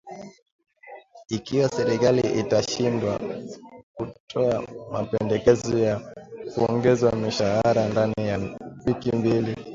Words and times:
ikiwa 1.35 1.69
serikali 1.75 2.21
itashindwa 2.41 3.13
kutoa 3.95 4.63
mapendekezo 4.91 5.77
ya 5.79 5.99
kuongeza 6.53 7.11
mishahara 7.11 7.85
ndani 7.89 8.21
ya 8.27 8.39
wiki 8.87 9.15
mbili 9.15 9.55